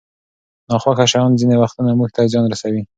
ناخوښه 0.69 1.05
شیان 1.11 1.31
ځینې 1.39 1.55
وختونه 1.57 1.89
موږ 1.99 2.09
ته 2.15 2.21
زیان 2.31 2.45
رسوي. 2.49 2.81